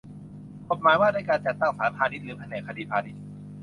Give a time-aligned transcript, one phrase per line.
[0.69, 3.21] กฎหมายว่าด้วยการจัดตั้งศาลพาณิชย์หรือแผนกคดีพาณิชย์